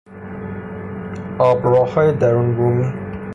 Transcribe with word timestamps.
آبراههای 1.39 2.11
درونبومی 2.11 2.93